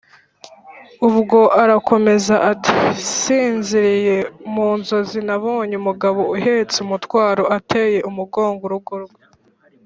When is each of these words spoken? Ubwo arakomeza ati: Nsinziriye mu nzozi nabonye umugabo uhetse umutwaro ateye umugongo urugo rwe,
Ubwo 1.07 1.39
arakomeza 1.61 2.35
ati: 2.51 2.73
Nsinziriye 2.95 4.17
mu 4.53 4.67
nzozi 4.79 5.19
nabonye 5.27 5.75
umugabo 5.81 6.21
uhetse 6.35 6.77
umutwaro 6.85 7.43
ateye 7.57 7.99
umugongo 8.09 8.61
urugo 8.67 8.93
rwe, 9.05 9.19